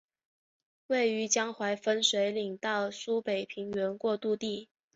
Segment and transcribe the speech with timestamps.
[0.87, 4.67] 位于江淮分水岭到苏北平原过度地。